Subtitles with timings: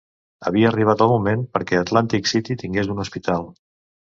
[0.51, 3.47] Havia arribat el moment perquè Atlantic City tingués un hospital.